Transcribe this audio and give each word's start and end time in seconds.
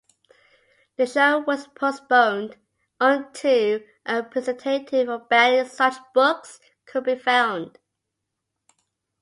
The 0.97 1.05
show 1.05 1.41
was 1.45 1.67
postponed 1.67 2.57
until 2.99 3.81
a 4.03 4.23
representative 4.23 5.05
for 5.05 5.19
banning 5.19 5.67
such 5.69 5.93
books 6.15 6.59
could 6.87 7.03
be 7.03 7.15
found. 7.15 7.77